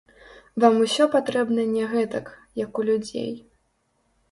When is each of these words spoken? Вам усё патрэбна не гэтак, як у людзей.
Вам 0.63 0.79
усё 0.85 1.07
патрэбна 1.15 1.67
не 1.75 1.85
гэтак, 1.93 2.33
як 2.65 2.71
у 2.83 2.89
людзей. 2.91 3.31